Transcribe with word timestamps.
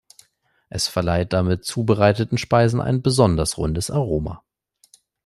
Es 0.69 0.87
verleiht 0.87 1.31
damit 1.31 1.63
zubereiteten 1.63 2.39
Speisen 2.39 2.81
ein 2.81 3.03
besonders 3.03 3.59
rundes 3.59 3.91
Aroma. 3.91 4.43